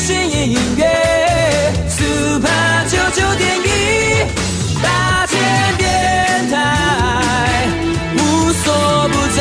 [0.00, 0.86] 新音乐
[1.86, 2.48] ，Super
[2.88, 3.68] 九九点一，
[4.82, 5.38] 大千
[5.76, 7.68] 电台，
[8.16, 8.18] 无
[8.50, 8.72] 所
[9.08, 9.38] 不在。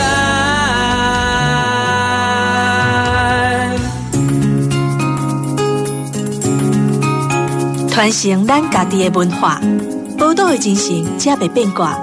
[7.90, 9.62] 传承咱家己的文化，
[10.18, 11.98] 宝岛的精神，才袂变卦。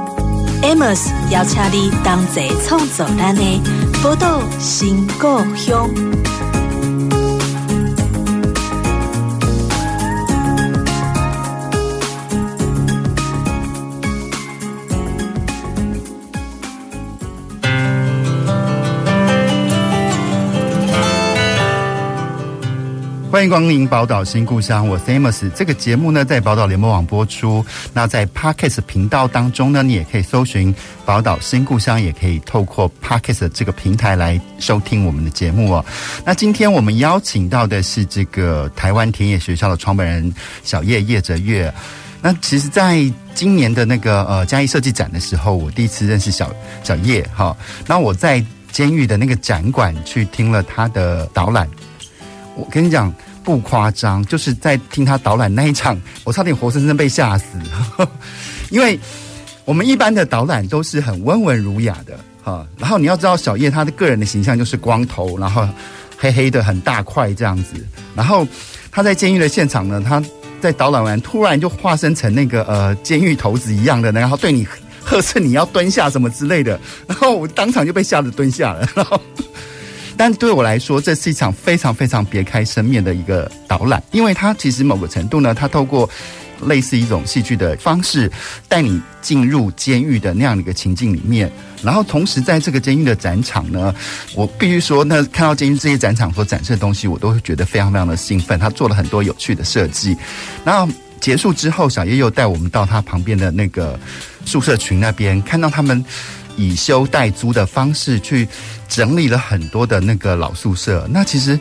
[0.62, 3.43] Amos 邀请你同齐创造咱的
[4.02, 5.91] 宝岛新故乡。
[23.36, 25.50] 欢迎光临宝岛新故乡，我是 Amos。
[25.50, 27.62] 这个节目呢，在宝岛联播网播出。
[27.93, 35.84] 那在 Podcast 频道当中呢，你也可以搜寻宝岛新故乡，也可以透过 Podcast 这个平台来收听我们的节目哦。
[36.25, 41.70] 那今天我们邀请到的是这个台湾田野学校的创办人小叶叶哲岳。
[42.23, 46.51] 那其实，在今年的那个呃嘉义设计展的时候，我第一次认识小
[46.83, 47.55] 小叶哈。
[47.87, 48.42] 那我在
[48.73, 51.69] 监狱的那个展馆去听了他的导览，
[52.57, 53.15] 我跟你讲。
[53.47, 57.45] 不夸张，就是在听他导览那一场，我差点活生生被吓死。
[58.71, 58.98] 因为
[59.65, 65.65] 我们一般的导览都是很温文儒雅的哈，然后你要知道小叶他的个人的形象就是光头，然后
[66.19, 67.75] 黑黑的很大块这样子，
[68.17, 68.45] 然后
[68.91, 70.20] 他在监狱的现场呢，他
[70.61, 74.67] 在导览完突然就化身成那个呃监狱头子一样的，然后对你
[75.05, 78.89] 呵斥你要蹲下什么之类的，然后我当场就被吓得蹲下了。
[78.93, 79.20] 然后
[80.17, 86.08] 但对我来说，这是一场非常非常别开生面的一个导览，因为它其实某个程度呢，它透过
[86.62, 88.31] 类似一种戏剧的方式，
[88.67, 93.95] 带你进入监狱的那样的一个情境里面，然后同时在这个监狱的展场呢，
[94.34, 98.58] 我必须说，那看到监狱这些展场所展示的东西，我都会觉得非常非常的兴奋。
[98.58, 100.17] 他做了很多有趣的设计，
[100.64, 104.01] 然后结束之后，小叶又带我们到他旁边的那个
[104.46, 106.02] 宿舍群那边，看到他们。
[106.56, 108.48] 以修代租的方式去
[108.89, 111.58] 整理了很多的那个老宿舍，那其实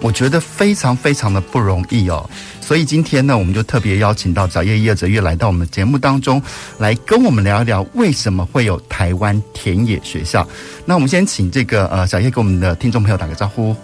[0.00, 2.28] 我觉得非常非常的不容易哦。
[2.60, 6.40] 所以今天呢，我们就特别邀请到小叶叶泽月来到我们节目当中，
[6.78, 10.46] 来跟我们聊一聊为什么会有台湾田野学校。
[10.84, 13.74] 那我们先请这个呃小叶跟我们的听众朋友打个招呼。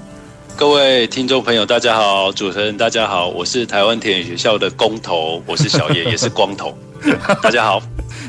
[0.55, 6.79] 各位听众朋友，大家好，主持人大家好，我是台湾田野学校的工头，我是小叶，也是光头，
[7.43, 7.83] 大家好。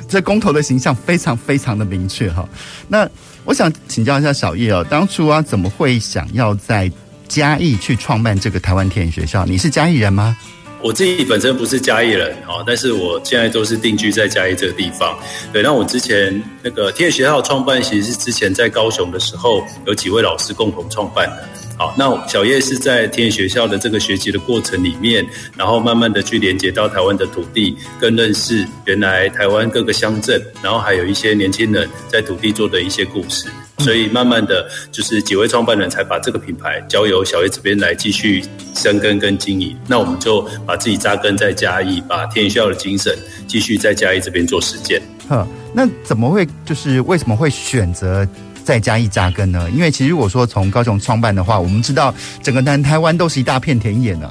[0.08, 2.48] 这公投的形象非常非常的明确哈。
[2.88, 3.08] 那
[3.46, 6.92] 我想请教一下小叶哦，当初啊怎么会想要在
[7.28, 9.46] 嘉义去创办这个台湾田野学校？
[9.46, 10.38] 你是嘉义人吗？
[10.80, 15.18] 我自己本身不是嘉义人哦，但是我现在都是定居在嘉义这个地方。
[15.52, 21.50] 对，那我之前那个天野学校创办，其实是之前在高雄的时候，有几位老师共同创办的。
[21.78, 25.24] 好，那小叶是在天野学校的这个学习的过程里面，
[25.56, 39.78] 然后慢慢的去连接到台湾的土地，更认识原来台湾各个乡镇，然后还有一些年轻人在土地做的一些故事，所以慢慢的就是几位创办人才把这个品牌交由小叶这边来继续深耕跟经营。
[39.88, 43.16] 那我们就把自己扎根在嘉义，把天野学校的精神
[43.48, 45.00] 继续在嘉义这边做实践。
[45.30, 48.28] 哈，那怎么会就是为什么会选择？
[48.68, 49.72] 再加一扎根呢？
[49.72, 52.14] 因为其实如果说从高雄创办的话，我们知道
[52.44, 54.30] 整个南台湾都是一大片田野呢。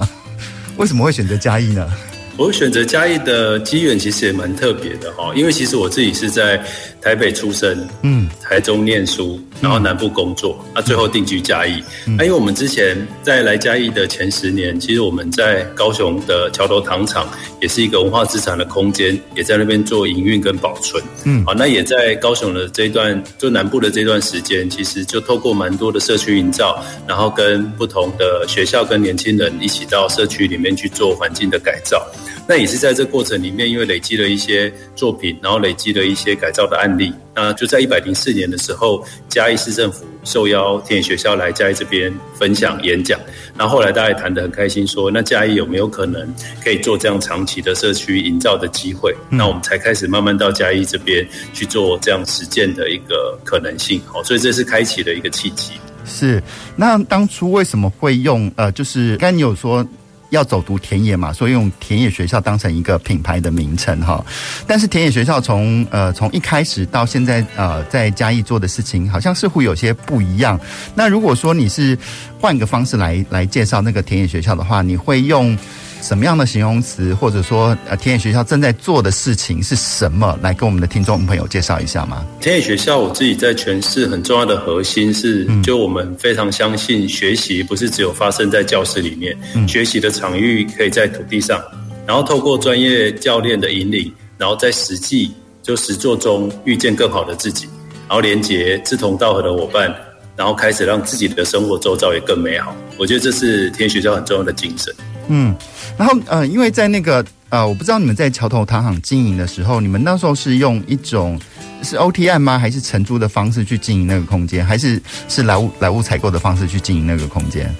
[0.76, 1.90] 为什么会选择嘉义呢？
[2.38, 6.62] 我选择嘉义的机缘其实也蛮特别的哈，因为其实我自己是在
[7.00, 11.82] 台北出生，嗯，台中念书，然后南部工作，那、嗯啊、最后定居嘉义。
[12.04, 17.26] 那、嗯啊、因为我们之前在来嘉义的前十年，其实我们在高雄的桥头糖厂
[17.62, 21.02] 也是一个文化资产的空间，也在那边做营运跟保存。
[21.24, 32.06] 嗯，好、啊，那也在高雄的这一段，就南部的这段时间，其实就透过蛮多的社区营造，然后跟不同的学校跟年轻人一起到社区里面去做环境的改造。
[32.48, 37.12] 那也是在这过程里面，因为累积了一些作品，然后累积了一些改造的案例。
[37.34, 43.20] 那就在一百零四年的时候，嘉义市政府受邀田野学校来嘉义这边分享演讲。
[43.54, 46.34] 那后后来大家也谈得很开心说，说那嘉义有没有可能
[46.64, 49.14] 可以做这样长期的社区营造的机会？
[49.28, 54.00] 嗯、那我们才开始慢慢到嘉义这边去做这样实践的一个可能性。
[54.06, 55.72] 好，所以这是开启了一个契机。
[56.06, 56.42] 是，
[56.74, 59.86] 那当初为什么会用呃，就是刚你有说。
[60.30, 64.24] 要走读田野嘛，所以用田野学校当成一个品牌的名称哈。
[64.66, 70.58] 但是田野学校从呃从一开始到现在呃在嘉义做的事情，好像似乎有些不一样。
[70.94, 71.96] 那如果说你是
[72.40, 75.56] 换个方式来来介绍那个田野学校的话，你会用
[76.06, 80.38] 什么样的形容词，或者说呃田野学校正在做的事情是什么？
[80.40, 82.24] 来跟我们的听众朋友介绍一下吗？
[82.40, 91.60] 田野学校我自己在诠释很重要的核心是，就我们非常相信学习不是只有发生在教室里面，嗯、学习的场域可以在土地上，
[92.06, 97.66] 然后透过专业教练的引领，然后在实际就实作中遇见更好的自己，
[98.06, 99.92] 然后连接志同道合的伙伴。
[100.38, 104.94] 然后开始让自己的生活周遭也更美好，我觉得这是天野学校很重要的精神。
[105.28, 105.54] 嗯，
[105.98, 111.38] 然后呃，因为在那个呃，我不知道你们在桥头糖行经营的时候，你们那时候是用一种
[111.82, 112.58] 是 OTM 吗？
[112.58, 114.64] 还是承租的方式去经营那个空间？
[114.64, 117.74] 还是是来物来物采购的方式去经营那个空间？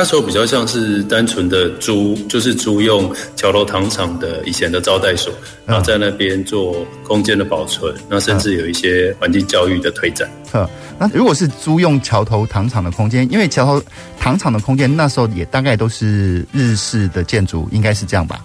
[0.00, 5.30] 那时候比较像是单纯的租，就是租用桥头糖厂的以前的招待所，
[5.66, 6.74] 然后在那边做
[7.06, 10.26] 空间的保存，那甚至有一些环境教育的推展。
[10.50, 10.66] 呵，
[10.98, 13.86] 那如果是租用桥头糖厂的空间，因为桥头
[14.18, 18.42] 糖厂的空间那时候也大概都是日式的建筑，应该是这样吧？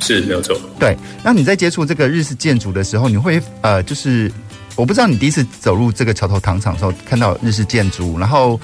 [0.00, 0.54] 是，没有错。
[0.78, 0.94] 对，
[1.24, 4.30] 那你在接触这个日式建筑的时候，你会呃，就是
[4.76, 8.60] 我不知道你第一次走入这个桥头糖厂的时候看到日式建筑，然后。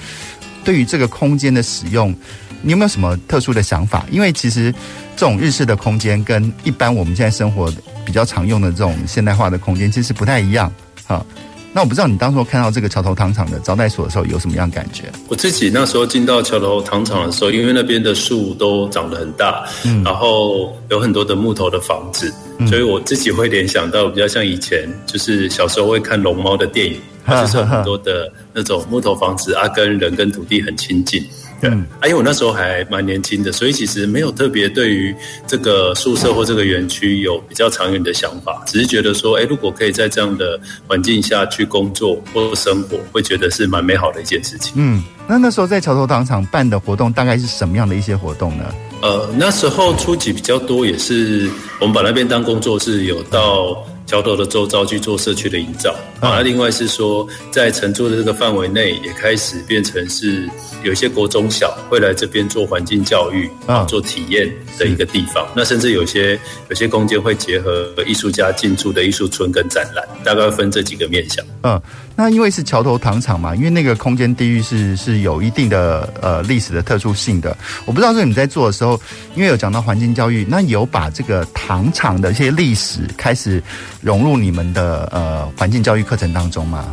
[0.63, 2.13] 对于这个空间的使用，
[2.61, 4.05] 你有没有什么特殊的想法？
[4.11, 4.73] 因为其实
[5.15, 7.71] 这种日式的空间跟一般我们现在生活
[8.05, 10.71] 比较常用的这种现代化的空间其实不太一样。
[11.05, 11.25] 哈，
[11.71, 15.05] 那我不知道你当初看到这个桥头糖厂的招待所的时候有什么样感觉？
[15.29, 26.99] 我自己那时候进到桥头糖厂的时候，因为那边的树都长得很大，嗯，然后有很多的木头的房子，嗯，所以我自己会联想到比较像以前就是小时候会看龙猫的电影。
[27.27, 31.21] 它就是很多的那种木头房子啊，跟人跟土地很亲近。
[31.59, 35.13] 对，嗯，啊，因为我那时候还蛮年轻的，所以其实没有特别对于
[35.45, 40.57] 这个宿舍或这个园区有比较长远的想法，只是觉得说，哎，如果可以在这样的
[40.87, 44.73] 环境下去工作或生活，会觉得是蛮美好的一件事情。
[44.77, 48.63] 嗯，那那时候在桥头糖厂办的活动大概是什么样的一些活动呢？
[49.01, 51.49] 呃，那时候初级比较多，也是
[51.81, 53.83] 我们把那边当工作室，有到。
[54.07, 60.49] 桥头的周遭去做社区的营造，啊，另外是说，在承租的这个范围内，也开始变成是
[60.81, 64.49] 有一些国中小会来这边做环境教育啊，做体验
[64.79, 65.45] 的一个地方。
[65.53, 66.39] 那甚至有些
[66.69, 71.45] 有些空间会结合艺术家进驻的艺术村跟展览，大概分这几个面向。
[71.63, 71.81] 嗯，
[72.17, 77.55] 那因为是桥头糖厂嘛，因为那个空间地域是是有一定的呃历史的特殊性的。
[77.85, 78.99] 我不知道说你在做的时候，
[79.35, 83.63] 因为有讲到环境教育，那有把这个糖厂的一些历史开始。
[84.01, 86.85] 融入你们的呃环境教育课程当中吗？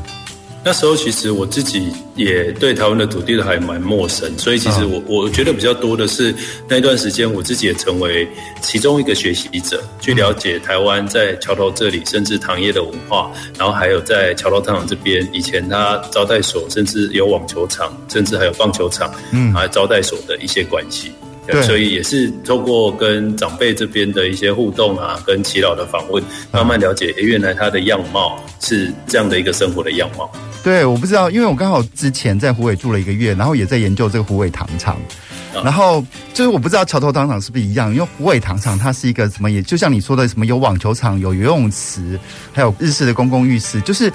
[0.64, 6.34] 那时候其实我自己也对台湾的土地的还蛮陌生，所以其实我我觉得比较多的是
[6.66, 8.26] 那一段时间我自己也成为
[8.62, 21.12] 其中一个学习者，去了解台湾在桥头这里甚至糖业的文化，然后还有在桥头糖厂这边以前他招待所，甚至有网球场，甚至还有棒球场，嗯，还有招待所的一些关系。
[21.46, 30.30] 对，所以也是透过跟长辈这边的一些互动啊，跟耆老的访问，慢慢了解，诶，原来他的样貌是这样的一个生活的样貌。
[30.62, 34.96] 对，我不知道，因为我刚好之前在湖尾住了一个月，然后也在研究这个湖尾糖厂，
[35.62, 36.02] 然后
[36.32, 42.18] 就是我不知道桥头糖厂是不是一样，因为虎尾糖厂它是一个什么，也就像你说的什么有网球场、有游泳池，
[42.54, 44.10] 还有日式的公共浴室，就是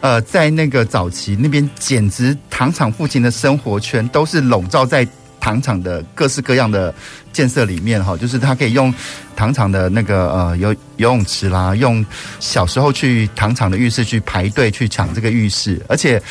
[0.00, 5.06] 呃，在那个早期那边，简直糖厂附近的生活圈都是笼罩在。
[5.42, 6.94] 糖厂的各式各样的
[7.32, 8.94] 建设里面，哈，就是他可以用
[9.34, 12.06] 糖厂的那个呃游游泳池啦，用
[12.38, 16.22] 小时候去糖厂的浴室去排队去抢这个浴室，而且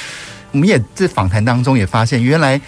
[0.53, 2.59] 我们也在访谈当中也发现，原来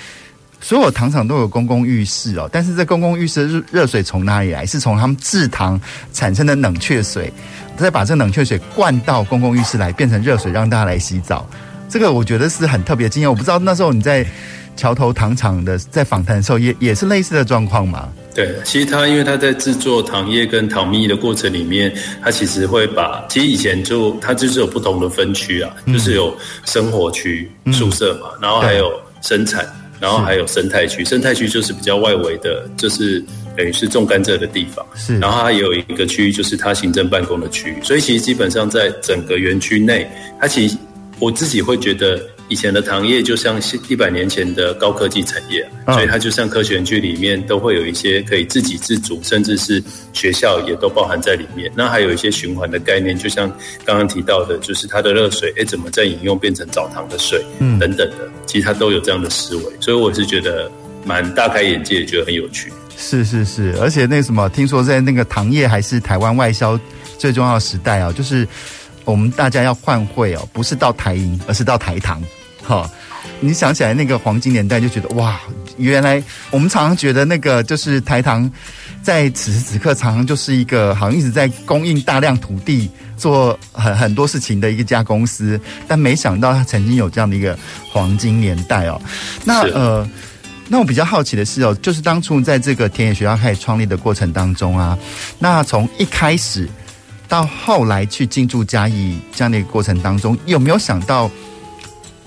[0.59, 4.65] 所有糖厂都有公共浴室哦，但是这公共浴室的热水从哪里来？
[4.65, 5.79] 是从他们制糖
[6.11, 7.31] 产生的冷却水，
[7.77, 11.49] 再把这冷却水灌到公共浴室来，变成热水让大家来洗澡。
[11.87, 14.27] 这个我觉得是很特别的经验，我不知道那时候你在。
[14.75, 18.09] 桥头糖厂的在访谈的时候也也是类似的状况嘛？
[18.35, 29.63] 对，其实他因为他在制作糖液跟糖蜜的过程里面，他其实会把其实以前就他就是有不同的分区啊，嗯、就是有生活区、宿舍嘛，嗯、然后还有生产，
[29.99, 31.05] 然后还有生态区。
[31.05, 33.23] 生态区就是比较外围的，就是
[33.55, 34.83] 等于是种甘蔗的地方。
[34.95, 37.75] 是，然后它也有一个区域，就是它行政办公的区域。
[37.83, 40.09] 所以其实基本上在整个园区内，
[40.41, 40.75] 它其实
[41.19, 42.19] 我自己会觉得。
[42.49, 49.81] 以前的糖业就像一百年前的高科技产业，所以它就像科学园区里面都会有一些可以自给自足，甚至是
[50.11, 51.71] 学校也都包含在里面。
[51.75, 53.49] 那还有一些循环的概念，就像
[53.85, 59.63] 刚刚提到的，就是它的热水，哎，怎么再饮用变成澡堂的水，嗯，等等的，其实它都有这样的思维。
[59.79, 60.69] 所以我是觉得
[61.05, 62.71] 蛮大开眼界，觉得很有趣。
[62.97, 66.79] 是是是，而且那什么，听说在那个糖业还是台湾外销
[67.17, 68.47] 最重要的时代啊，就是。
[69.05, 72.21] 我们大家要换汇哦，不是到台银，而是到台糖。
[72.65, 72.89] 哈、哦，
[73.41, 75.37] 你想起来那个黄金年代，就觉得哇，
[75.77, 78.49] 原来我们常常觉得那个就是台糖
[79.01, 87.57] 在此时此刻，常常就是一个好像一直在供应大量土地做很很多事情的一个家公司，但没想到它曾经有这样的一个
[87.91, 89.01] 黄金年代哦。
[89.43, 90.09] 那呃，
[90.69, 94.97] 那我比较好奇的是哦，就是当初在这个田野学校开始创立的过程当中啊，
[95.37, 96.69] 那从一开始
[97.27, 101.29] 到后来去进驻嘉义这样的一个过程当中，有没有想到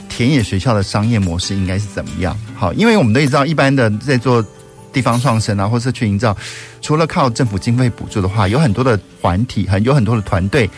[0.08, 2.36] 田野学校的商业模式应该是怎么样？
[2.56, 4.44] 好，因为我们都知道，一般的在做。
[4.92, 6.34] 地方创生啊，或社区营造，
[6.80, 10.70] 除了靠政府经费补助的话，有很多的团体，很有很多的团队，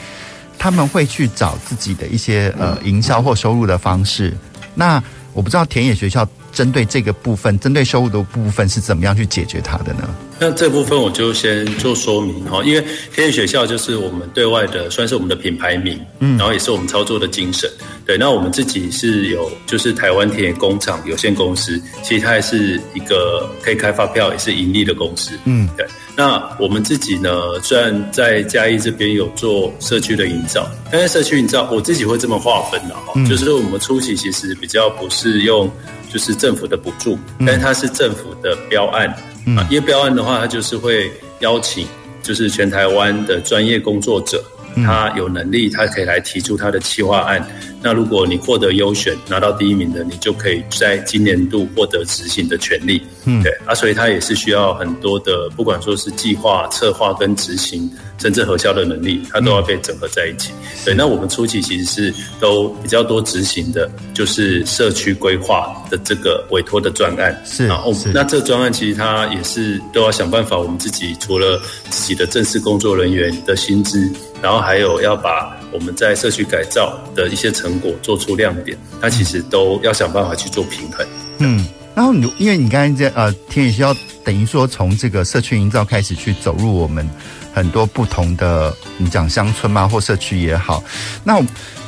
[0.58, 4.36] 他们会去找自己的一些呃营销或收入的方式。
[4.74, 5.00] 那
[5.32, 10.10] 我不知道田野学校针对这个部分，针对收入的部分是怎么样去解决它的呢？
[10.40, 17.68] 那这部分我就先做说明哈，因为田野学校就是我们对外的，算是我们的品牌名，嗯，然后也是我们操作的精神。
[18.06, 25.86] 对，那我们自己是有，就是台湾田野工厂有限公司，其实它也是一个可以开发票，也是盈利的公司，嗯，对。
[26.16, 35.70] 那我们自己呢，虽然在嘉义这边有做社区的营造，但是社区营造我自己会这么划分的哈，嗯，就是我们初期其实比较不是用
[36.12, 39.12] 就是政府的补助，但是它是政府的标案。
[39.56, 41.86] 啊，因为标案的话，它就是会邀请，
[42.22, 44.42] 就是全台湾的专业工作者，
[44.84, 47.44] 他有能力，他可以来提出他的企划案。
[47.80, 53.02] 那如果你获得优选，拿到第一名的，你就可以在今年度获得执行的权利。
[53.24, 60.52] 嗯，对啊，所以它也是需要很多的，不管说是计划、策划跟执行，甚至核销的能力，它都要被整合在一起。
[60.84, 67.42] 对，那我们初期其实是都比较多执行的，就是社区规划的这个委托的专案。
[67.44, 74.10] 是，然后那这专案其实它也是都要想办法，我们自己除了自己的正式工作人员的薪资，
[74.42, 75.57] 然后还有要把。
[75.72, 81.06] 我们在社区改造的一些成果做出亮点，它其实都要想办法去做平衡。
[81.38, 83.94] 嗯，然后你因为你刚才在呃田野需要
[84.24, 87.08] 等于说从这个社区营造开始去走入我们
[87.54, 90.82] 很多不同的你讲乡村嘛或社区也好，
[91.22, 91.40] 那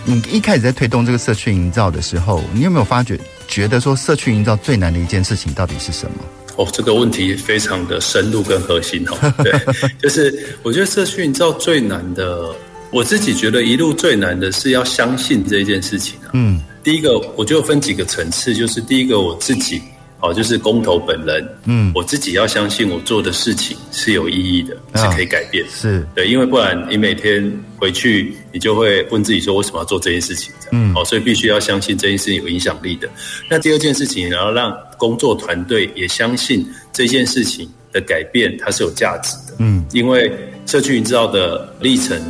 [0.05, 3.19] 你一开始在推动这个社区营造的时候，你有没有发觉
[3.49, 6.17] 觉得说社区营造最难的一件事情到底是什么？
[6.57, 9.35] 哦，这个问题非常的深入跟核心哦。
[9.43, 9.53] 对，
[9.99, 12.55] 就是我觉得社区营造最难的。
[12.91, 16.31] 我自己觉得一路最难的是要相信这件事情啊。
[16.33, 19.81] 嗯，第一个我就分几个层次，就是第一个我自己，
[20.21, 26.05] 哦，就是工头本人，嗯，我自己要相信我做的事情是有意义的，是可以改变，是。
[26.17, 33.09] 对，因为不然你每天回去，你就会问自己说为什么要做这件事情，嗯，哦，所以必须要相信这件事情有影响力的。
[33.49, 40.33] 那第二件事情，然后让工作团队也相信这件事情的改变它是有价值的，嗯，因为
[40.67, 42.21] 社区营造的历程。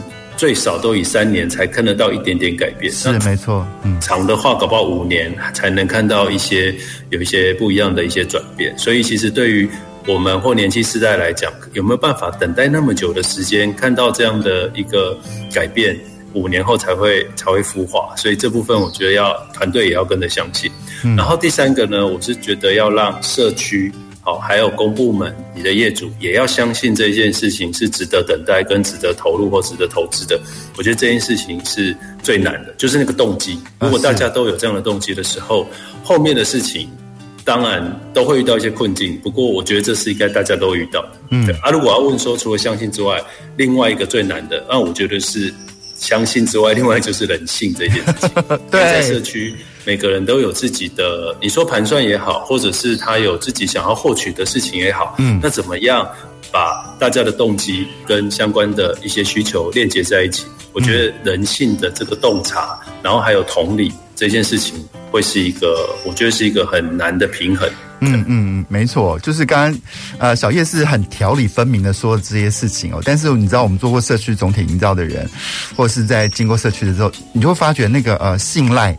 [0.41, 3.67] 最少都以三年才看得到一点点改变，是没错。
[3.83, 6.75] 嗯，长的话搞不好五年才能看到一些
[7.11, 8.75] 有一些不一样的一些转变。
[8.79, 9.69] 所以其实对于
[10.07, 15.15] 我们或年轻世代来讲，有没有办法等待那么久的时间看到这样的一个
[15.53, 15.95] 改变？
[16.33, 18.17] 五年后才会才会孵化。
[18.17, 20.73] 所以这部分我觉得要团队也要跟着相信。
[21.19, 23.93] 然后第三个呢，我是觉得要让社区。
[24.31, 30.41] 好，还有公部门，你的业主也要相信这件事情是值得等待、跟值得投入或值得投资的。
[30.79, 33.59] 我觉得这件事情是最难的，就是那个动机。
[33.81, 35.67] 如果大家都有这样的动机的时候，
[36.05, 36.89] 后面的事情
[37.45, 39.19] 当然都会遇到一些困境。
[39.21, 41.13] 不过，我觉得这是应该大家都遇到的。
[41.31, 41.53] 嗯，对。
[41.57, 43.21] 啊，如果要问说，除了相信之外，
[43.57, 45.53] 另外一个最难的，那我觉得是
[45.97, 48.31] 相信之外，另外就是人性这件事情。
[48.71, 49.57] 对，在社区。
[49.85, 56.07] 每个人都有自己的，你说盘算也好，或者是他有自己想要获取的事情也好，嗯，那怎么样
[56.53, 60.45] 把大家的动机跟相关的一些需求链接在一起？
[60.73, 64.75] 我觉得人性的这个洞察，然后还有同理这件事情，
[65.11, 67.69] 会是一个，我觉得是一个很难的平衡。
[68.03, 69.81] 嗯嗯嗯，没错，就是刚刚
[70.19, 75.29] 呃小叶是很条理分明的说这些事情哦，但是你知道我们做过社区总体营造的人，
[75.77, 78.97] 或者是在经过社区的时候，你就会发觉那个呃信赖。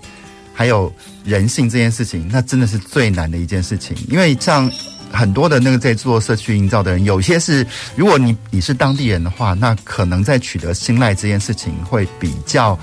[0.61, 0.93] 还有
[1.25, 3.97] 人性这件事情，那真的是最难的一件事情。
[4.07, 4.71] 因为像
[5.11, 7.65] 很多的那个在做社区营造的人，有些是
[7.95, 12.77] 如果你你是当地人的话，那可能在取得信赖这件事情会比较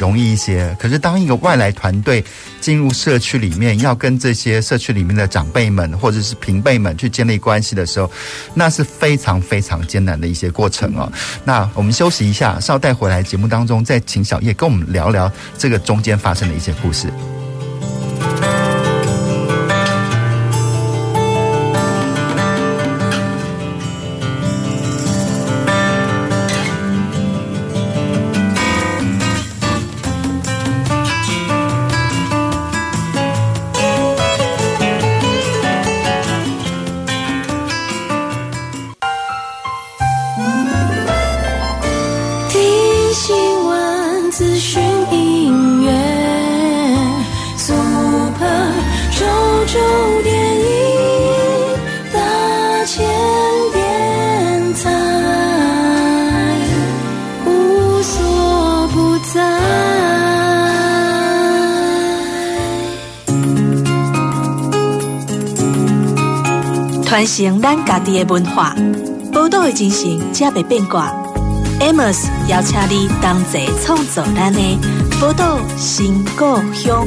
[0.00, 0.74] 容易一些。
[0.80, 2.24] 可是当一个外来团队
[2.60, 8.10] 进入社区里面，要跟这些社区里面的长辈们或者是平辈们去建立关系的时候，
[8.54, 11.12] 那是非常非常艰难的一些过程哦。
[11.44, 17.08] 那我们休息一下，稍待回来节目当中再请小叶跟我们聊聊这个中间发生的一些故事。
[67.36, 68.74] 承咱家己的文化，
[69.32, 71.12] 宝岛的精神才袂变卦。
[71.78, 74.60] Amos 邀请你同齐创造咱的
[75.20, 77.06] 宝岛新故乡。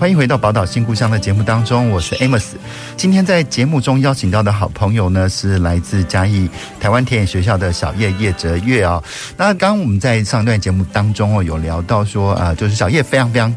[0.00, 2.52] 欢迎回到宝岛新故乡的节目当中，我是 Amos。
[2.96, 6.48] 今天在节目中邀请到的好朋友呢，是来自嘉义
[6.80, 9.04] 台湾田野学校的小叶叶哲岳啊。
[9.36, 13.54] 那刚刚我们在上一段节目当中哦，有聊到说啊，就是小叶非常非常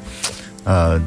[0.65, 1.01] 呃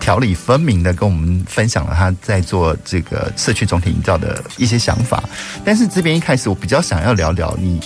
[0.00, 5.22] 条理分明的跟我们分享了他在做这个社区总体营造的一些想法。
[5.64, 7.78] 但是这边一开始我比较想要聊聊你，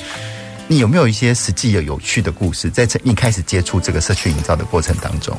[0.66, 5.36] 你有没有一些实际有有趣的故事，在一开始接触这个社区营造的过程当中？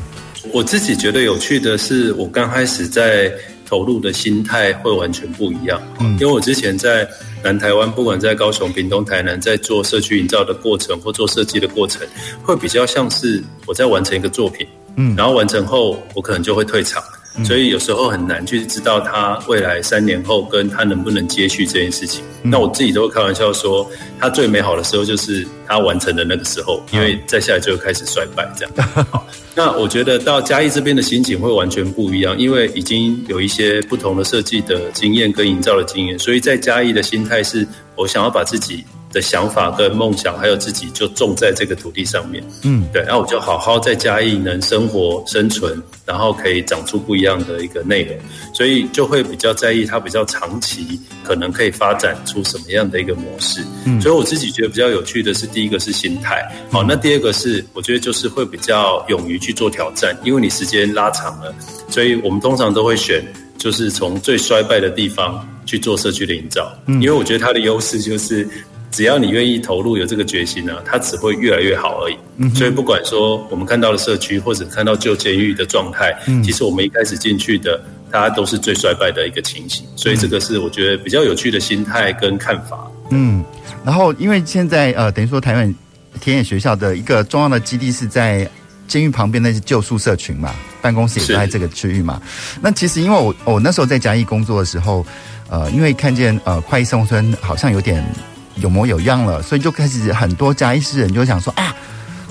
[0.53, 3.31] 我自己觉得有趣的是，我刚开始在
[3.65, 5.81] 投入的心态会完全不一样。
[5.99, 7.07] 嗯，因为我之前在
[7.43, 12.05] 南台湾，不管在高雄、屏东、台南，在做社区营造的过程或做设计的过程，
[12.43, 14.67] 会比较像是我在完成一个作品。
[14.95, 17.03] 嗯，然后完成后，我可能就会退场。
[17.43, 22.23] 所以有时候很难去知道他未来三年后跟他能不能接续这件事情。
[22.41, 23.89] 那我自己都会开玩笑说，
[24.19, 29.05] 他最美好的时候就是他完成的那个时候，因为再下来就会开始衰败这样。
[29.11, 38.85] 好，那我觉得到嘉义这边的心情会完全不一样，因为已经有一些不同的设计的经验跟营造的经验，所以在嘉义的心态是我想要把自己。
[39.15, 48.17] 的想法跟梦想，还有自己就种在这个土地上面，嗯，对，那我就好好在嘉义能生活生存，然后可以长出不一样的一个内容，
[48.53, 61.55] 所以就会比较在意它比较长期可能可以发展出什么样的一个模式，嗯，所以我自己觉得比较有趣的是第一个是心态，好，那第二个是我觉得就是会比较勇于去做挑战，因为你时间拉长了，
[61.89, 63.25] 所以我们通常都会选
[63.57, 68.45] 就是从最衰败的地方去做社区的营造，嗯，因为我觉得它的优势就是。
[68.95, 72.15] 只要你愿意投入，有这个决心呢，它只会越来越好而已。
[72.37, 77.77] 嗯、所以不管说我们看到的社区，或者看到旧监狱的状态，嗯，其实我们一开始进去的，
[78.09, 79.85] 大家都是最衰败的一个情形。
[79.97, 82.89] 所以这个是我觉得比较有趣的心态跟看法。
[83.09, 83.43] 嗯，
[83.83, 85.75] 然后因为现在呃，等于说台湾
[86.21, 88.49] 田野学校的一个重要的基地是在
[88.87, 92.21] 监狱旁边那些旧宿舍群嘛，办公室也在这个区域嘛。
[92.61, 95.05] 那其实因为我我那时候在嘉义工作的时候，
[95.49, 98.01] 呃，因为看见呃快意生活村好像有点。
[98.55, 101.75] 有模有样了，所以就开始很多嘉义市人就想说啊，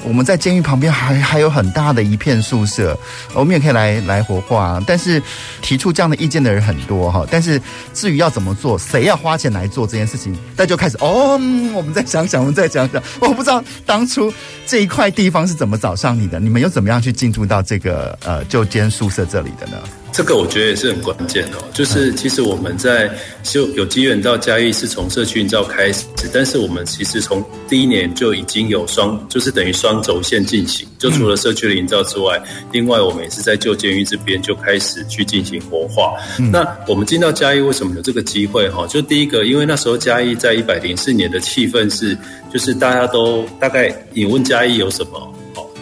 [0.02, 2.98] 我们在监狱旁边还还有很大的一片宿舍，
[3.34, 4.82] 我们也可以来来活化。
[4.86, 5.22] 但是
[5.62, 7.60] 提出这样的意见的人很多哈，但是
[7.92, 11.32] 至于要怎么做，谁要花钱来做这件事情，大家就开始哦，
[11.74, 13.02] 我们再想想，我们再想想。
[13.20, 14.32] 我不知道当初
[14.66, 19.78] 这一块地方是怎么找上你的，你们又怎么样去进驻到这个呃旧监宿舍这里的呢？
[20.14, 23.10] 这个我觉得也是很关键哦，就是其实我们在
[23.42, 36.14] 就有机缘到嘉义是从社区营造开始，但是我们其实从第一年就已经有双，就是等于双轴线进行，就除了社区的营造之外，另外我们也是在旧监狱这边就开始去进行活化。
[36.52, 38.86] 那我们进到嘉义为什么有这个机会哈？
[38.86, 42.16] 就第一个，因为那时候嘉义在一百零四年的气氛是，
[42.52, 45.33] 就是大家都大概你问嘉义有什么？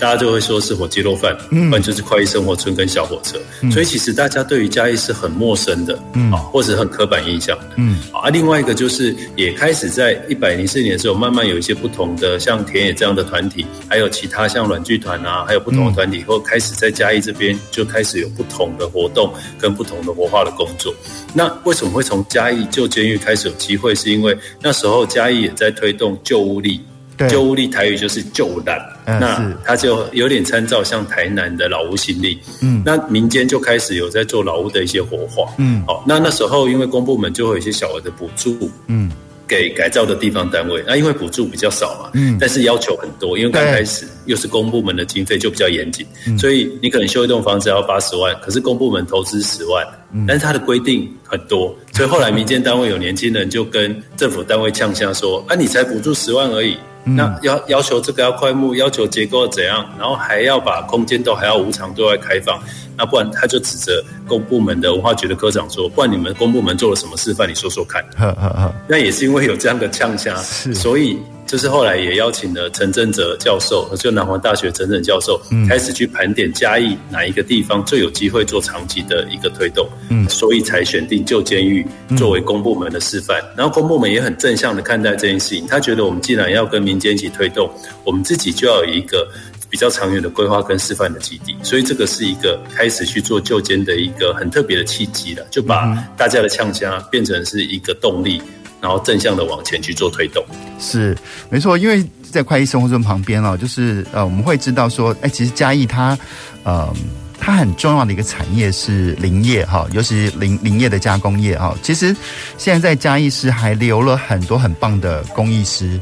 [0.02, 20.92] 大家就会说是火鸡肉饭，不然就是快意生活村跟小火车，嗯、所以其实大家对于嘉义是很陌生的，嗯，或者很刻板印象的，嗯，啊，另外一个就是也开始在一百零四年的时候，慢慢有一些不同的像田野这样的团体，还有其他像软剧团啊，还有不同的团体，或开始在嘉义这边就开始有不同的活动跟不同的活化的工作。
[21.32, 23.94] 那为什么会从嘉义旧监狱开始有机会？
[23.94, 26.80] 是因为那时候嘉义也在推动旧屋力。
[27.28, 39.10] 旧屋力台语就是旧烂，嗯，那它就有点参照像台南的老屋新力，嗯，那民间就开始有在做老屋的一些活化，嗯，好，那那时候因为公部门就会有一些小额的补助，嗯，
[39.46, 56.76] 给改造的地方单位，那因为补助比较少嘛，嗯，但是要求很多，因为刚开始又是公部门的经费就比较严谨，嗯，所以你可能修一栋房子要八十万，可是公部门投资十万，嗯，但是它的规定很多，所以后来民间单位有年轻人就跟政府单位呛声说，啊，你才补助十万而已。
[57.04, 62.62] 那要要求这个要快木，要求结构怎样，然后还要把空间都还要无偿对外开放，
[62.96, 67.48] 那不然他就指责公部门的文化局的科长说，不然你们公部门做了什么示范？
[67.48, 68.04] 你说说看。
[68.16, 68.74] 呵呵呵。
[68.88, 71.18] 那也是因为有这样的呛虾，所以。
[71.52, 75.38] 就是后来也邀请了陈正哲教授，就南华大学陈正教授，
[75.68, 81.86] 开始去盘点嘉义哪一个地方最有机会做长期的一个推动，嗯，所以才选定旧监狱
[82.16, 83.38] 作为公部门的示范。
[83.54, 87.70] 然后公部门也很正向的看待这件事情，他觉得我们既然要跟民间一起推动，
[88.02, 89.28] 我们自己就要有一个
[89.68, 98.40] 比较长远的规划跟示范的基地，所以这个是一个开始去做旧监的一个很特别的契机了，就把大家的呛声变成是一个动力，
[98.82, 100.44] 然后正向的往前去做推动。
[100.80, 101.16] 是，
[101.48, 106.18] 没错，因为在快意生活村旁边哦，就是呃，我们会知道说，哎，其实嘉义它，
[106.64, 106.92] 呃，
[107.38, 111.72] 它很重要的一个产业是林业哈，尤其林林业的加工业哈。
[111.80, 112.14] 其实
[112.58, 115.98] 现在在嘉义市还留了很多很棒的工艺师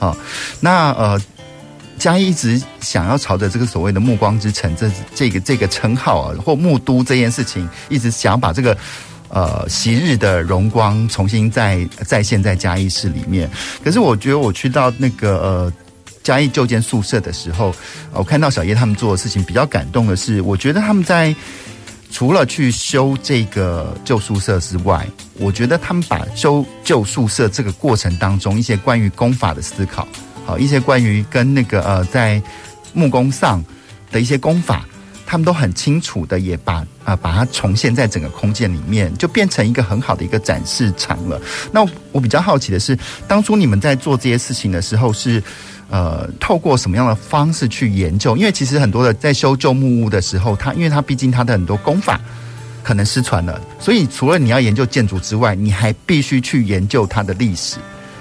[0.00, 0.16] 啊，
[0.60, 1.18] 那呃。
[1.98, 8.76] 嘉义一直想要朝着这个所谓的“暮光之城”这这个这个称号啊，或木都这件事情，一直想要把这个
[9.28, 13.50] 呃昔日的荣光重新再再现在嘉义市里面。
[13.84, 15.72] 可是我觉得我去到那个呃
[16.22, 17.74] 嘉义旧建宿舍的时候，
[18.12, 21.34] 我看到小叶他们做的事情比较感动的是，我觉得他们在
[22.10, 30.06] 除了去修这个旧宿舍之外，我觉得他们把修旧宿舍这个过程当中一些关于功法的思考。
[30.46, 32.40] 好，一些关于跟那个呃，在
[32.92, 33.62] 木工上
[34.10, 34.86] 的一些功法，
[35.26, 41.40] 他们都很清楚的，也把啊、把它重现在整个空间里面，就变成一个很好的一个展示场了。
[41.72, 45.42] 那我比较好奇的是，当初你们在做这些事情的时候是，
[45.90, 48.36] 呃透过什么样的方式去研究？
[48.36, 52.20] 因为其实很多的在修旧木屋的时候，它因为它毕竟它的很多功法
[52.82, 57.76] 可能失传了，所以除了你要研究建筑之外，你还必须去研究它的历史。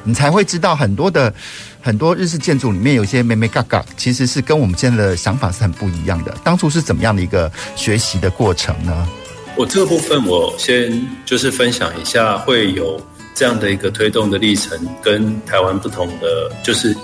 [0.05, 1.33] 你才会知道很多的
[1.81, 6.33] 很多日式建筑里面有一些美美嘎嘎，其实是跟我们现在的想法是很不一样的。
[6.43, 9.07] 当初是怎么样的一个学习的过程呢？
[9.57, 13.01] 我这个部分我先就是分享一下，会有
[13.33, 16.95] 这样的一个推动的历程，跟台湾不同的就是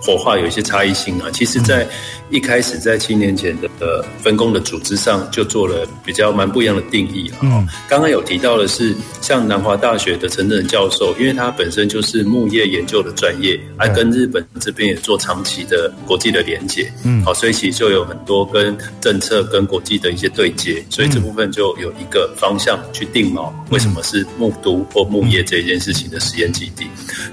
[0.00, 1.30] 活化有一些差异性啊。
[1.32, 1.86] 其实，在
[2.30, 7.38] 一开始在七年前的的分工的组织上，就做了比较蛮不一样的定义啊。
[7.42, 16.90] 嗯，刚刚有提到的是，像南华大学的陈正教授，因为他本身就是木业研究的专业，还跟日本这边也做长期的国际的连接。
[17.04, 26.86] 嗯，好，所以其实就有很多跟政策跟国际的一些对接，所以这部分就有一个方向去定锚，为什么是木都或木业这一件事情的实验基地。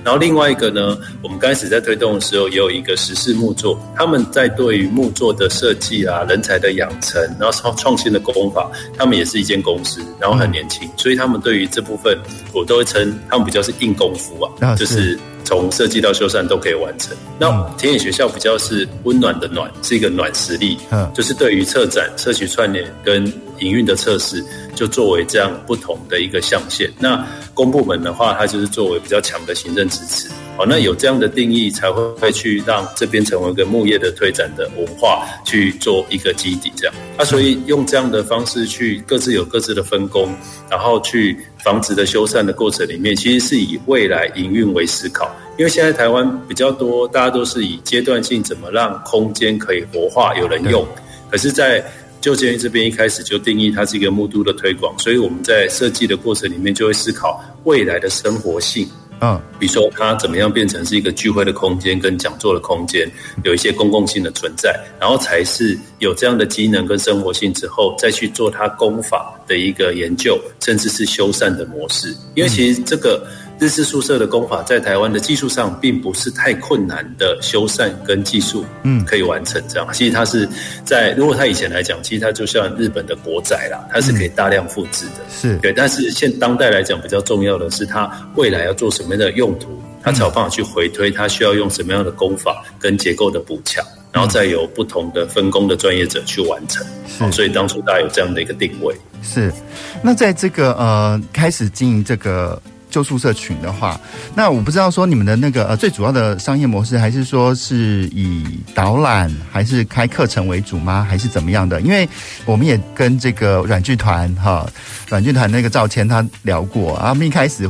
[0.04, 12.17] 然后另外一个呢，我们刚开始在推动的时候，也有一个时事木作，他们在对于木作的设计啊，人才的养成，然后创创新的工法，他们也是一间公司，然后很年轻，所以他们对于这部分，
[12.54, 17.15] 我都会称他们比较是硬功夫啊，就是从设计到修缮都可以完成。
[17.38, 23.26] 那田野学校比较是温暖的暖，是一个暖实力，嗯，就是对于策展、社区串联跟
[23.60, 26.89] 营运的测试，就作为这样不同的一个象限。
[26.97, 30.30] 那公部门的话，它就是作为比较强的行政支持。
[30.55, 36.93] 好，那有这样的定义，才会会去让这边成为一个木业的推展的文化，去做一个基底，这样。
[37.17, 40.31] 那所以用这样的方式去各自有各自的分工，
[40.69, 45.35] 然后去房子的修缮的过程里面，其实是以未来营运为思考。
[45.57, 50.87] 因为现在台湾比较多，大家都是以阶段性怎么让空间可以活化，有人用。
[51.31, 51.83] 可是，在
[52.21, 58.87] 旧监狱这边一开始就定义它是一个木都的推广，所以我们在设计的过程里面就会思考未来的生活性。
[59.23, 63.09] 嗯，比如说它怎么样变成是一个聚会的空间跟讲座的空间，
[63.45, 72.13] 有一些公共性的存在，然后才是有这样的机能跟生活性之后，再去做它功法的一个研究，甚至是修缮的模式。
[72.36, 73.25] 因为其实这个。
[73.59, 79.87] 日式宿舍的工法在台湾的技术上并不是太困难的修缮跟技术，嗯，可以完成这样。
[79.93, 80.49] 其实它是
[80.83, 85.71] 在，如果它以前来讲，其实它就像日本的国宅啦，它是可以大量复制的，是对。
[85.71, 96.85] 但是现当代来讲，比较重要的是它未来要做什么样的用途，它才有办法去回推，它需要用什么样的工法跟结构的补强，然后再由不同的分工的专业者去完成。
[97.07, 98.93] 是，所以当初大家有这样的一个定位。
[99.21, 99.53] 是，
[100.01, 102.61] 那在这个呃开始经营这个。
[102.93, 103.99] 旧宿舍群的话，
[104.36, 111.03] 那我不知道说你们的那个呃最主要的商业模式，还是说是以导览还是开课程为主吗？
[111.10, 111.82] 还是怎么样的？
[111.82, 112.08] 因为
[112.45, 114.69] 我们也跟这个软剧团哈，
[115.10, 117.67] 软剧团那个赵谦他聊过啊，他们一开始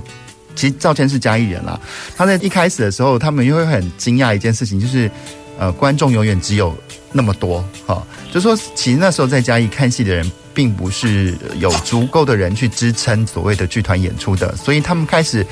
[0.56, 1.80] 其实赵谦是嘉义人啦，
[2.18, 5.10] 他在一开始的时候，他们又会很惊讶一件事情，就是
[5.58, 6.76] 呃观众永远只有
[7.14, 10.30] 那么多哈，就说其实那时候在嘉义看戏的人。
[10.56, 15.44] 并不是有足够的人去支撑所谓的剧团演出的，所以他们开始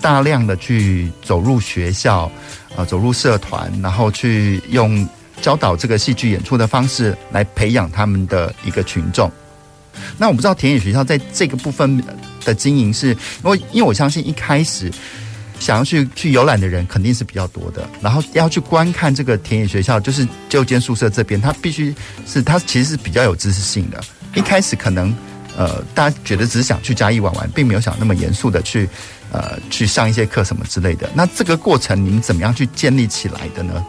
[0.00, 2.28] 大量的去走入学校，
[2.74, 5.08] 啊，走入社团，然后去用
[5.40, 9.30] 教导这个戏剧演出的方式来培养他们的一个群众。
[10.18, 12.02] 那我不知道田野学校在这个部分
[12.44, 13.10] 的经营是，
[13.44, 14.90] 因为因为我相信一开始。
[15.60, 21.94] 想要去去游览的人肯定是比较多的，然后要去观看这个田野学校，就是就间宿舍这边，它必须
[22.26, 24.02] 是它其实是比较有知识性的。
[24.34, 25.14] 一开始可能
[25.56, 28.88] 呃大家觉得只是想去加一玩玩，并没有想那么严肃的去
[29.30, 31.08] 呃去上一些课什么之类的。
[31.14, 33.84] 那这个过程你们怎么样去建立起来的呢？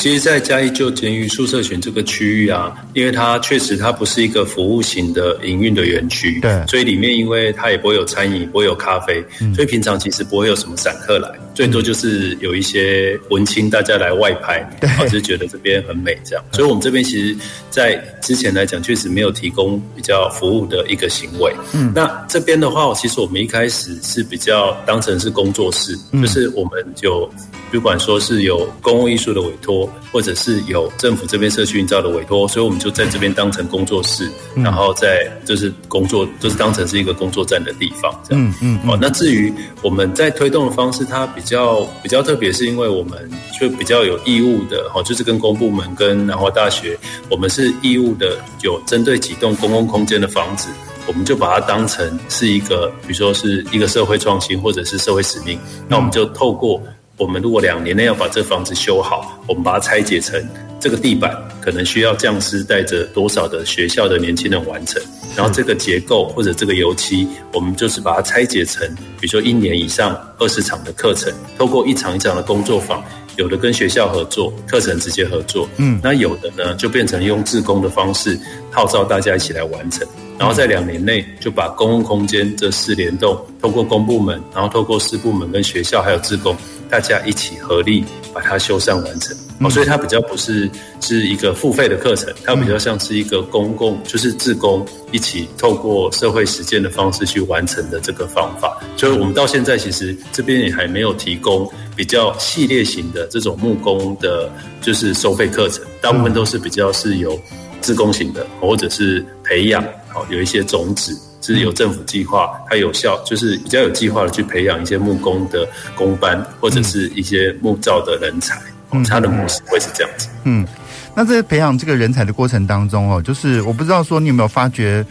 [0.00, 11.28] 其实，在嘉义旧监狱宿舍群这个区域啊，因为它确实它不是一个服务型的营运的园区，对，所以里面因为它也不会有餐饮，不会有咖啡，嗯、所以平常其实不会有什么散客来，
[11.60, 16.42] 最多就是有一些文青大家来外拍，对，就是觉得这边很美这样。
[16.52, 17.36] 所以我们这边其实，
[17.68, 21.54] 在之前来讲，确实没有提供比较服务的一个行为。
[21.74, 27.30] 嗯，那这边的话，其实我们一开始是比较当成是工作室，嗯、就是我们就。
[27.72, 38.44] 不管说是有公共艺术的委托，或者是有政府这边社区营造的委托，所以我们就在这边当成工作室，然后在就是工作，就是当成是一个工作站的地方，这样。
[38.44, 38.90] 嗯嗯。
[38.90, 46.96] 哦，那至于我们在推动的方式，它比比较比较特别，是因为我们就比较有义务的，哦，就是跟公部门、跟南华大学，
[47.28, 50.68] 我们是义务的，有针对几栋公共空间的房子，
[51.08, 55.58] 我们就把它当成是一个，比如说是一个社会创新，或者是社会使命，
[55.88, 56.80] 那我们就透过。
[57.16, 60.40] 我们如果两年内要把这房子修好，我们把它拆解成
[60.80, 65.00] 这个地板可能需要匠师带着多少的学校的年轻人完成，
[65.36, 68.88] 然后这个结构或者这个油漆，我们就是把它拆解成，
[69.20, 73.04] 比如说一年以上二十场的课程，透过一场一场的工作坊，
[73.36, 78.38] 有的跟学校合作，课程直接合作，嗯，那有的呢就变成用自工的方式
[78.70, 86.56] 号召大家一起来完成，然后在两年内就把公共空间这四联动，透过公部门，然后透过私部门跟学校还有自工。
[86.88, 88.02] 大家一起合力
[88.34, 90.68] 把它修缮完成，哦，所以它比较不是
[91.00, 98.80] 是一个付费的课程，它比较像是一个公共，就是自工一起透过社会实践的方式去完成的这个方法。
[98.96, 107.38] 所以我们到现在其实这边也还没有提供比较系列型的这种木工的，就是收费课程，大部分都是比较是有
[107.80, 111.16] 自工型的，或者是培养，好有一些种子。
[111.42, 118.60] 是有政府计划，它有效，就是比较有计划的去培养一些木工的工班，或者是一些木造的人才。
[118.92, 120.28] 嗯，它的模式会是这样子。
[120.44, 120.66] 嗯，
[121.14, 125.04] 那在培养这个人才的过程当中哦，就是我不知道说你有没有发觉，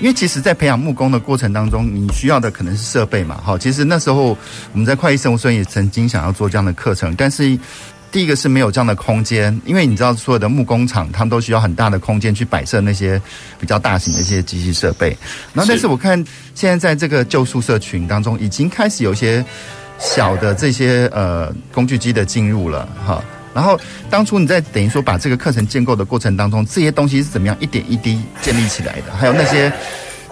[0.00, 3.40] 因为其实，在培养木工的过程当中，你需要的可能是设备嘛。
[3.42, 4.36] 好，其实那时候
[4.72, 7.58] 我们在会计生物所也曾经想要做这样的课程，但是。
[8.12, 13.22] 第一个是没有这样的空间，因为你知道所有的木工厂，他们都需要很大的空间去摆设那些
[13.60, 15.16] 比较大型的一些机器设备。
[15.54, 16.18] 然后，但是我看
[16.52, 19.44] 现在在这个旧宿舍群当中，已经开始有一些
[20.00, 23.22] 小的这些呃工具机的进入了哈。
[23.52, 29.12] 然后，当初你在等于说把这个课程建构的过程当中，这些东西是怎么样一点一滴建立起来的？
[29.12, 29.72] 还有那些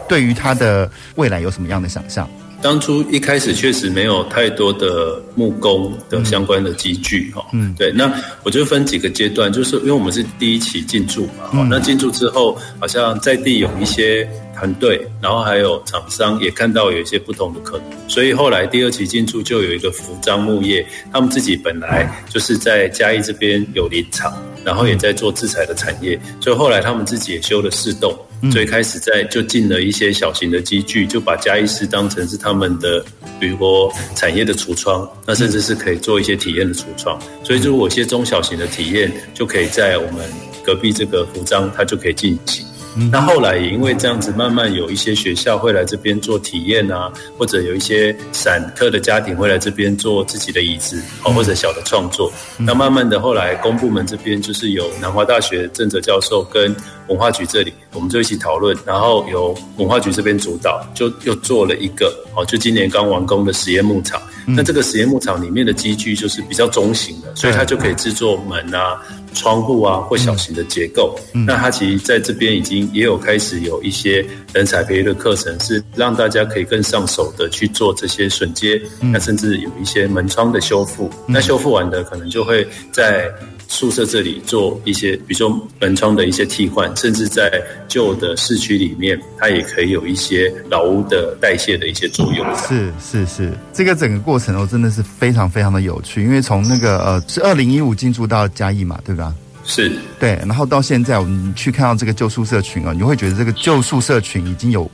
[0.09, 2.29] 对于它的未来有什么样的想象？
[2.61, 28.19] 当初一开始确实没有太多的木工的相关的机具哈，嗯，对，那我就分几个阶段，就是因为我们是第一期进驻嘛，嗯，那进驻之后，好像在地有一些团队，然后还有厂商也看到有一些不同的可能，所以后来第二期进驻就有一个福樟木业，他们自己本来就是在嘉义这边有林场，然后也在做制材的产业，所以后来他们自己也修了四栋。
[28.51, 33.05] 最开始在就进了一些小型的机具，就把嘉义市当成是他们的，
[33.41, 37.21] 比如说产业的橱窗，那甚至是可以做一些体验的橱窗。
[37.43, 40.25] 所以，如果一些中小型的体验，就可以在我们
[40.65, 42.65] 隔壁这个服装，它就可以进行。
[43.13, 52.33] 那后来也因为这样子，慢慢有一些学校会来这边做体验啊，或者有一些散客的家庭会来这边做自己的椅子，哦，或者小的创作。
[52.57, 56.75] 那慢慢的后来公部门这边就是有南华大学郑哲教授跟
[57.09, 64.21] 文化局这里，我们就一起讨论，然后由文化局这边主导，就又做了一个哦，就今年刚完工的实验牧场。
[64.47, 69.01] 那这个实验牧场里面的机具就是比较中型的，所以它就可以制作门啊。
[69.39, 83.33] 窗户啊，或小型的结构，嗯、那它其实在这边已经也有开始有一些人才培育的课程，是让大家可以更上手的去做这些榫接，嗯、那甚至有一些门窗的修复，嗯、那修复完的可能就会在
[83.69, 92.47] 宿舍这里做一些，比如说门窗的一些替换，甚至在旧的市区里面，它也可以有一些老屋的代谢的一些作用。
[92.57, 99.35] 是是是，这个整个过程哦，真的是非常非常的有趣，因为从那个呃是二零一五进驻到嘉义嘛，对吧？
[99.65, 104.91] 是对，然后到现在我们去看到这个旧宿舍群啊，你会觉得这个旧宿舍群已经有。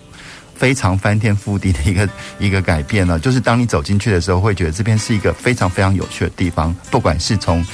[0.56, 6.74] 非常翻天覆地的一个一个改变了， 就是当你走进去的时候，会觉得这边是一个非常非常有趣的地方。
[6.90, 7.64] 不管是从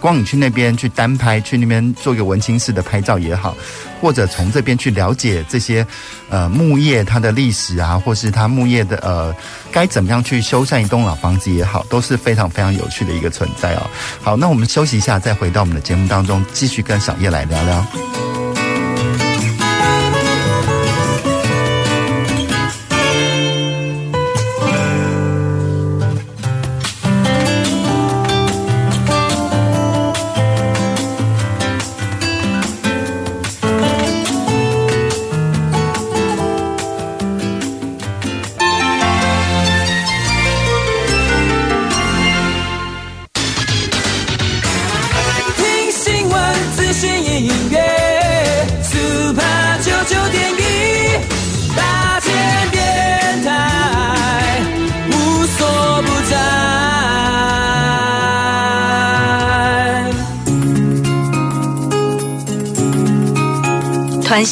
[0.00, 3.56] 光你去那边去单拍，去那边做一个文青式的拍照也好，
[4.00, 5.84] 或者从这边去了解这些
[6.28, 9.34] 呃木业它的历史啊，或是它木业的呃
[9.72, 13.90] 该怎么样去修缮一栋老房子也好，都是非常非常有趣的一个存在哦。
[14.22, 18.25] 好，那我们休息一下，再回到我们的节目当中，继续跟小叶来聊聊。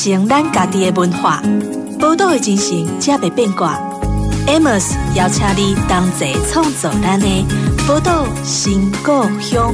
[0.04, 1.42] 承咱家己的文化，
[1.98, 3.78] 宝岛的精神才袂变卦。
[4.46, 7.26] Amos 邀请你同齐创造咱的
[7.88, 9.72] 宝岛新故乡。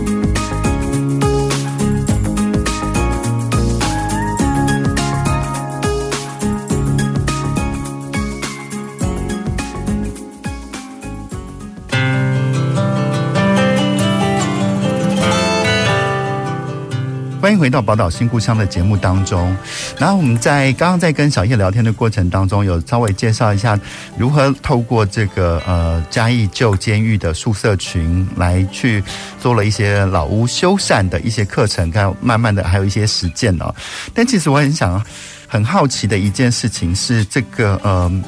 [17.50, 19.56] 欢迎回到宝岛新故乡的节目当中。
[19.98, 23.76] 然后我们在刚刚在跟小叶聊天的过程当中，有稍微介绍一下
[24.16, 29.02] 如何透过这个呃嘉义旧监狱的宿舍群来去
[29.40, 33.74] 做了一些老屋修缮的一些课程，看慢慢的还有一些实践哦。
[34.14, 35.04] 但其实我很想
[35.48, 38.22] 很好奇的一件事情是，这个呃，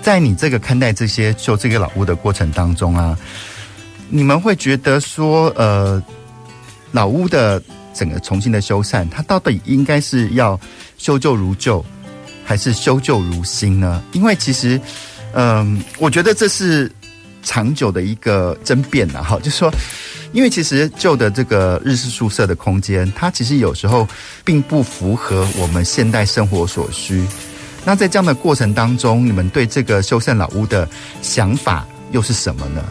[0.00, 3.18] 在你这个看待这些修这个老屋的过程当中啊，
[4.10, 6.00] 你们会觉得说呃
[6.92, 7.60] 老屋的。
[8.00, 10.58] 整个重新的修缮，它到底应该是要
[10.96, 11.84] 修旧如旧，
[12.46, 14.02] 还是修旧如新呢？
[14.12, 14.80] 因为其实，
[15.34, 16.90] 嗯，我觉得这是
[17.42, 19.22] 长久的一个争辩呐。
[19.22, 19.70] 哈， 就是说，
[20.32, 24.08] 因为其实旧的这个日式宿舍的空间，它其实有时候
[24.46, 27.22] 并不符合我们现代生活所需。
[27.84, 30.88] 那在这样的过程当中，你们对这个修缮老屋的
[31.20, 32.82] 想法又是什么呢？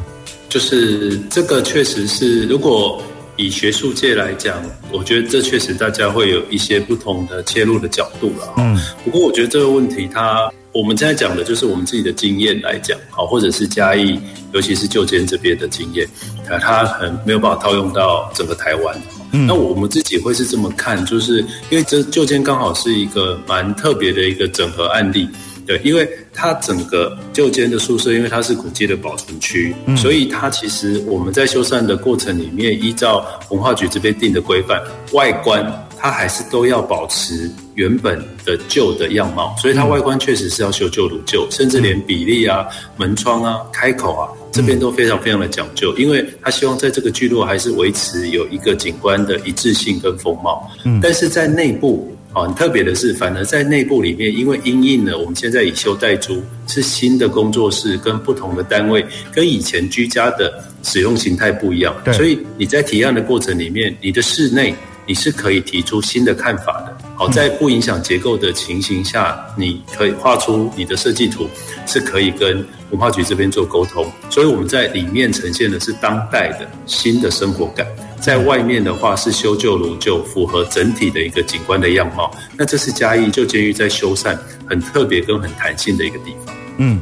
[0.50, 3.02] 就是这个确实是，如果。
[3.40, 8.54] 以学术界来讲，我觉得这确实大家会有一些不同的切入的角度了。
[8.58, 14.20] 嗯，不过我觉得这个问题它，它我们现在讲的就是我们自己的经验来讲，好，或者是嘉义，
[14.52, 16.06] 尤其是旧监这边的经验，
[16.50, 19.02] 啊，它很没有办法套用到整个台湾。
[19.32, 25.30] 嗯，那我们自己会是这么看，就是因为这旧监刚好是一个蛮特别的一个整合案例。
[25.70, 34.82] 对，因为它整个旧监的宿舍，因为它是古迹的保存区，嗯，所以它其实我们在修缮的过程里面，依照文化局这边定的规范，
[35.14, 35.64] 外观
[35.96, 42.66] 它还是都要保持原本的旧的样貌，所以它外观确实是要修旧如旧，甚至连比例啊、
[42.98, 52.12] 门窗啊、开口啊这边都非常非常的讲究，因为他希望在这个聚落还是维持有一个景观的一致性跟风貌，嗯，但是在内部。
[52.32, 64.76] 好，很特别的是，反而在内部里面，因为因应了，我们现在以修代租是新的工作室，跟不同的单位，跟以前居家的使用形态不一样，对，所以你在提案的过程里面，你的室内
[65.08, 66.96] 你是可以提出新的看法的。
[67.16, 71.50] 好，在不影响结构的情形下，你可以画出你的设计图，
[71.88, 74.06] 是可以跟文化局这边做沟通。
[74.30, 77.88] 所以我们在里面呈现的是当代的新的生活感。
[78.20, 82.32] 在外面的话是修旧如旧，符合整体的一个景观的样貌。
[82.58, 86.56] 那这是嘉义旧监狱在修缮很特别跟很弹性的一个地方。
[86.78, 87.00] 嗯，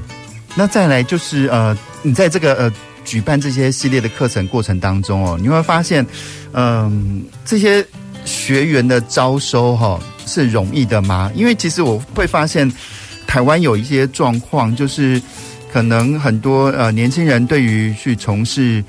[0.55, 6.05] 那再来就是呃，你在这个呃举办这些系列的课程过程当中哦，你会发现，
[6.53, 7.85] 嗯、这些
[8.23, 11.31] 学员的招收哈、是容易的吗？
[11.35, 12.71] 因为其实我会发现，
[13.25, 15.21] 台湾有一些状况，就是
[15.71, 18.83] 可能很多呃年轻人对于去从事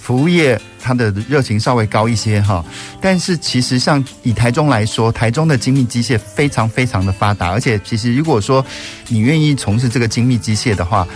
[0.00, 0.60] 服务业。
[0.82, 2.64] 它的热情稍微高一些哈，
[3.02, 8.64] 但是其实像以台中来说，台中的精密机械非常非常的发达，而且其实如果说
[9.08, 11.06] 你愿意从事这个精密机械的话，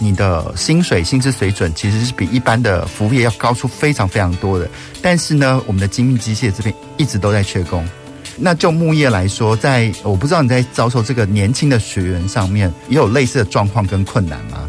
[0.00, 4.68] 你的薪水薪资水准其实是比一般的服务业要高出非常非常多的。
[5.00, 7.88] 但是呢，我们的精密机械这边一直都在缺工。
[8.36, 14.68] 那就木业来说，在我不知道你在招收这个年轻的学员上面，也有类似的状况跟困难吗？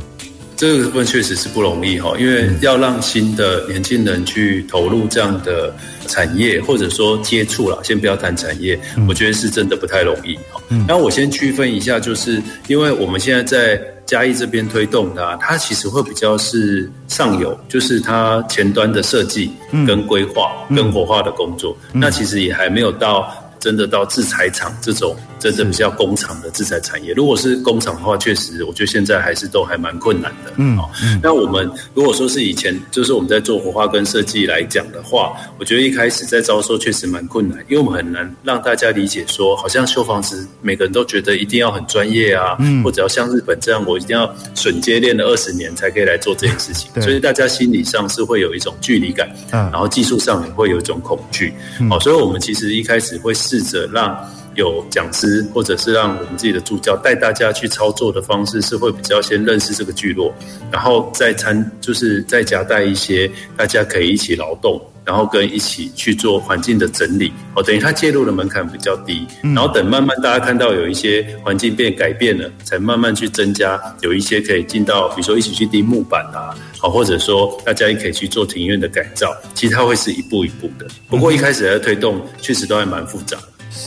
[0.64, 5.76] 这个部分确实是不容易哈，因为要让新的年轻人去投入这样的
[6.08, 10.62] 产业，或者说接触了，先不要谈产业，我觉得是真的不太容易哈。
[10.88, 19.52] 那我先区分一下，就是因为我们现在在嘉义这边推动的，它其实会比较是上游，就是它前端的设计、
[19.86, 23.30] 跟规划、跟活化的工作，那其实也还没有到
[23.64, 25.16] 真的到制裁厂这种。
[25.40, 30.54] 真正比较工厂的制裁产业，如果是工厂的话，确实我觉得现在还是都还蛮困难的。
[30.56, 30.90] 嗯，好，
[31.22, 51.54] 那我们如果说是以前，就是我们在做活化跟设计来讲的话，我觉得一开始在招收确实蛮困难，因为我们很难让大家理解说，好像修房子每个人都觉得一定要很专业啊，嗯，或者要像日本这样，我一定要榫接练了二十年才可以来做这件事情，所以大家心理上是会有一种距离感，然后技术上也会有一种恐惧。
[51.90, 54.18] 好，所以我们其实一开始会试着让。
[54.56, 60.32] 有讲师，或者是让我们自己的助教带大家去操作的方式，是会比较先认识这个聚落，
[60.72, 63.28] 然后再参，就是再夹带一些
[63.58, 67.32] 大家可以一起劳动，然后跟一起去做环境的整理。
[67.56, 80.88] 哦，等于它介入的门槛比较低，然后等慢慢大家看到有一些环境变改变了，才慢慢去增加，有一些可以进到，比如说一起去钉木板啊，好，或者说大家也可以去做庭院的改造，其实它会是一步一步的。
[81.08, 83.38] 不过一开始在推动，确实都还蛮复杂。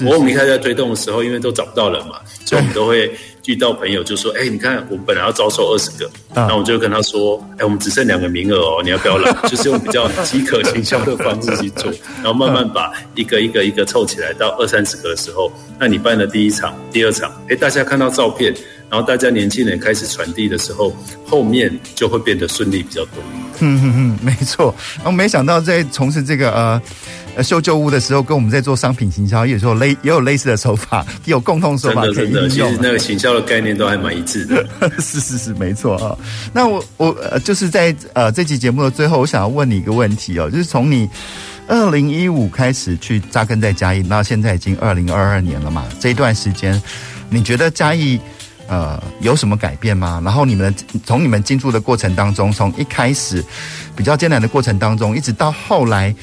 [0.05, 3.11] 我们一开始在推动的时候，因为都找不到人嘛，所以我们都会
[3.47, 9.33] 遇到朋友就说：“哎、欸，你看，我们本来要招收二十个，那、嗯、我就跟他说：哎、欸，我们只剩两个名额哦，你要不要来？
[9.49, 11.91] 就是用比较饥渴营销的方式去做，
[12.23, 18.53] 然后慢慢把一个一个一个凑起来，到二三十个的时候，那你办了第一场、第二场，哎、欸，大家看到照片，
[18.91, 20.93] 然后大家年轻人开始传递的时候，
[21.25, 23.23] 后面就会变得顺利比较多。
[23.61, 24.75] 嗯嗯嗯，没错。
[25.05, 26.83] 我没想到在从事这个呃。
[27.43, 32.49] 修旧屋的时候，跟我们在做商品行销，也有时候类也有类似的手法， 也有共同手法可以用。
[32.49, 34.67] 其实那个行销的概念都还蛮一致的。
[34.99, 36.17] 是是是，没错啊。
[36.53, 41.09] 那我我呃，就是在呃这期节目的最后，我想要问你一个问题哦，就是从你
[41.69, 46.81] 二零一五开始去扎根在嘉义，到现在已经二零二二年了嘛，这一段时间，
[47.29, 48.19] 你觉得嘉义
[48.67, 50.23] 呃有什么改变吗？
[50.25, 50.75] 然后你们
[51.05, 53.45] 从你们进驻的过程当中，从一开始
[53.95, 56.15] 比较艰难的过程当中，一直到后来。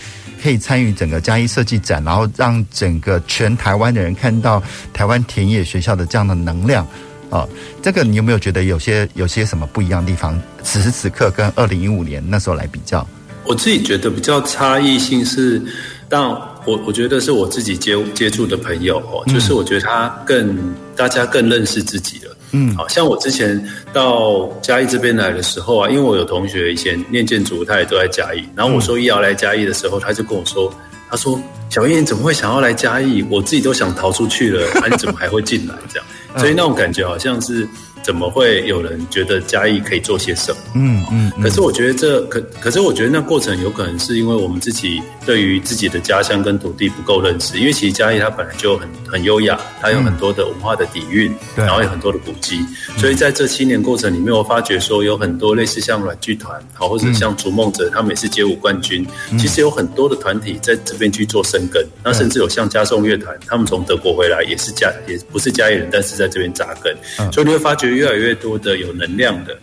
[0.44, 6.86] 可以参与整个嘉义设计展，然后让整个全台湾的人看到台湾田野学校的这样的能量
[7.30, 7.48] 啊！
[7.82, 10.38] 这个你有没有觉得有些有些什么不一样的地方？
[10.62, 13.08] 此时此刻跟二零一五年那时候来比较，
[13.46, 15.62] 我自己觉得比较差异性是，
[16.10, 16.22] 但
[16.66, 22.33] 我我觉得是我自己接接触的朋友哦，就是我觉得他更大家更认识自己了。
[22.54, 28.47] 嗯，好像我之前到嘉义这边来的时候啊，因为我有同学以前念建筑，他也都在嘉义。
[28.56, 30.72] 然后我说要来嘉义的时候，他就跟我说
[31.10, 33.26] ：“他说小燕你怎么会想要来嘉义？
[33.30, 35.76] 我自己都想逃出去了，啊，你怎么还会进来？
[35.89, 37.68] 这样， 所以那种感觉好像是。”
[38.04, 40.58] 怎么会有人觉得嘉义可以做些什么？
[40.76, 47.58] 嗯嗯，可是我觉得这可，可是我觉得那过程有可能是因为我们自己对于自己的家乡跟土地不够认识。
[47.58, 52.60] 因为其实嘉义它本来就很很优雅，它有很多的文化的底蕴，然后有很多的古迹。
[52.97, 59.08] 所以在这七年过程里面，我发觉说有很多类似像软剧团，好或者像逐梦者，他们也是街舞冠军。
[59.39, 61.82] 其实有很多的团体在这边去做生根。
[62.04, 66.93] 那甚至有像嘉颂乐团，他们从德国回来也是嘉，也不是嘉义人，但是在这边扎根。
[67.32, 67.93] 所以你会发觉。
[67.94, 69.58] 越来越多的有能量的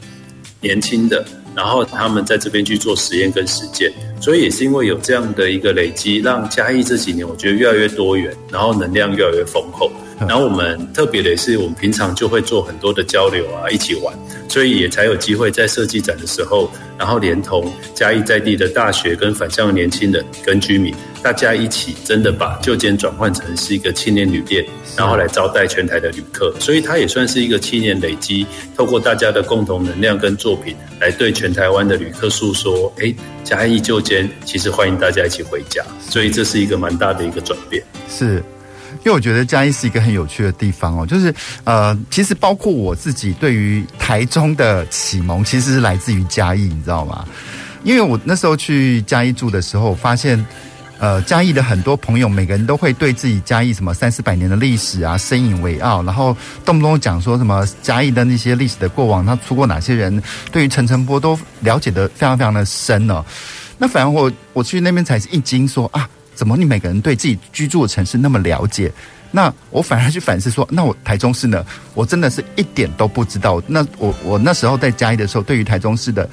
[0.61, 1.25] 年轻的，
[1.55, 9.91] 然后他们在这边去做实验跟实践，所以也是因为有这样的一个累积，让嘉义这几年我觉得越来越多元，然后能量越来越丰厚。
[10.29, 14.15] 然后我们特别的是，我们平常就会做很多的交流啊，一起玩，
[14.49, 24.65] 所以也才有机会在设计展的时候，然后连同嘉义在地的大学跟返乡的年轻人跟居民，大家一起真的把旧间转换成是一个青年旅店，
[24.95, 28.47] 然后来招待全台的旅客，所以它也算是一个七年累积，
[28.77, 38.43] 透过大家的共同能量跟作品，来对全台湾的旅客诉说，哎，嘉义旧间其实欢迎大家一起回家，所以这是一个蛮大的一个转变，是。
[38.99, 41.35] 因为我觉得嘉义是一个很有趣的地方哦，就是
[41.65, 47.27] 呃，其实包括我自己对于台中的启蒙，其实是来自于嘉义，你知道吗？
[47.83, 50.45] 因为我那时候去嘉义住的时候，发现
[50.99, 60.23] 呃，嘉义的很多朋友，每个人都会对自己嘉义什么三四百年的历史啊深引为傲，然后动不动讲说什么嘉义的那些历史的过往，他出过哪些人，
[60.53, 63.25] 对于陈澄波都了解得非常非常的深哦。
[63.79, 66.07] 那反而我我去那边才是一惊说啊。
[66.41, 66.57] 怎么？
[66.57, 68.91] 你每个人对自己居住的城市那么了解？
[69.31, 71.63] 那我反而去反思说，那我台中市呢？
[71.93, 73.63] 我真的是一点都不知道。
[73.67, 76.27] 那我我那时候在嘉义的时候，对于台中市的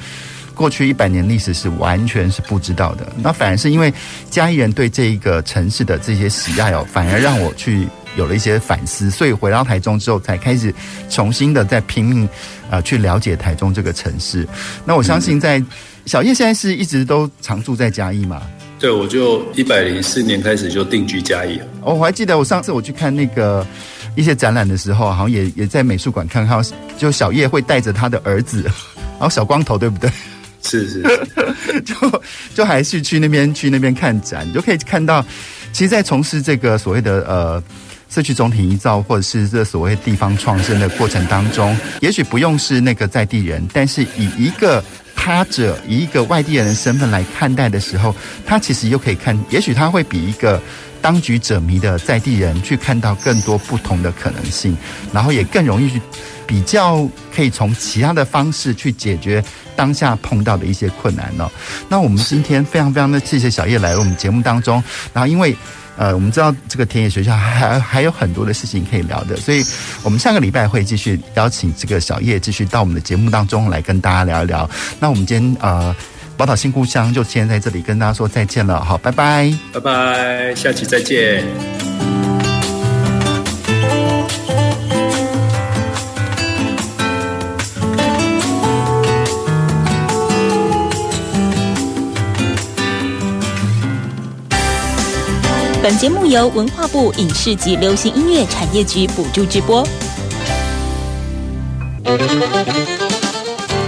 [0.56, 3.06] 过去一百年历史是完全是不知道的。
[3.22, 3.94] 那反而是因为
[4.30, 7.86] 嘉义人对这一个城市的这些喜爱哦，反而让我去
[8.16, 9.12] 有了一些反思。
[9.12, 10.74] 所以回到台中之后，才开始
[11.10, 12.30] 重新的在拼命
[12.72, 14.48] 啊、去了解台中这个城市。
[14.86, 15.62] 那我相信，在
[16.06, 18.42] 小叶现在是一直都常住在嘉义嘛？
[18.80, 21.66] 对，我就一百零四年开始就定居嘉义了。
[21.82, 23.66] 哦，我还记得我上次我去看那个
[24.16, 30.12] 一些展览的时候，好像也也在美术馆看，看到就小叶会带着他的儿子，然 后小光头，对不对？
[30.62, 31.02] 是是，
[31.82, 32.22] 就
[32.54, 35.26] 就还是去那边去那边看展，你就可以看到，
[35.74, 37.64] 其实，在从事这个所谓的呃
[38.10, 44.84] 社区总体营造或者是这所谓地方创生的过程当中，也许不用是那个在地人，但是以一个。
[45.18, 48.16] 他者以一个外地人的身份来看待的时候，
[48.46, 50.62] 他其实又可以看，也许他会比一个
[51.02, 54.78] 当局者迷的在地人去看到更多不同的可能性，
[55.12, 56.02] 然后也更容易去
[56.46, 57.06] 比较，
[57.36, 59.44] 可以从其他的方式去解决
[59.76, 61.52] 当下碰到的一些困难哦。
[61.90, 65.54] 那我们今天非常非常的谢谢小叶来我们节目当中，然后因为。
[65.98, 69.64] 呃，我们知道这个田野学校还还有很多的事情可以聊的，所以
[70.04, 74.70] 我们下个礼拜会继续邀请这个小叶继续到我们的节目当中来跟大家聊一聊。
[75.00, 75.96] 那我们今天呃，
[76.38, 81.87] 宝岛新故乡就先在这里跟大家说再见了，好，拜拜，拜拜，下期再见。
[95.98, 99.84] 本节目由文化部影视及流行音乐产业局补助直播。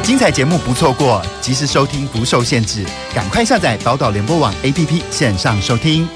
[0.01, 2.83] 精彩节目不错过，及时收听不受限制，
[3.13, 6.09] 赶快下载宝岛联播网 APP 线上收听。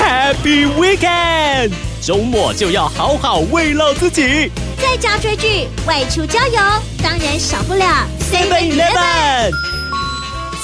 [0.00, 1.72] Happy Weekend！
[2.00, 4.48] 周末就要好好慰劳自己，
[4.80, 6.60] 在家追剧、外出郊游，
[7.02, 9.69] 当然少不了 Seven Eleven。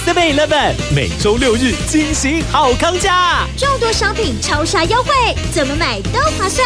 [0.06, 5.12] Seven Eleven 每周六日惊喜好康价，众多商品超杀优惠，
[5.52, 6.64] 怎么买都划算，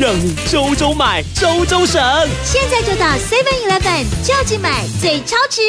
[0.00, 2.02] 让你周周买周周省。
[2.42, 5.62] 现在就到 Seven Eleven 就近买最超值。